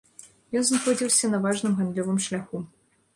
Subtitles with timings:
[0.61, 2.63] Ён знаходзіўся на важным гандлёвым шляху.